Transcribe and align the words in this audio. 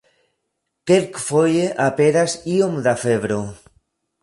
Kelkfoje 0.91 1.67
aperas 1.89 2.33
iom 2.57 2.75
da 2.87 2.95
febro. 3.05 3.41